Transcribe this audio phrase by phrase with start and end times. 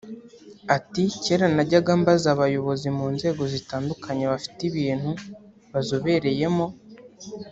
[0.75, 5.11] Ati “Kera najyaga mbaza abayobozi mu nzego zitandukanye bafite ibintu
[5.71, 6.65] bazobereyemo